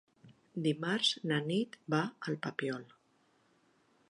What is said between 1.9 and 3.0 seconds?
va al Papiol.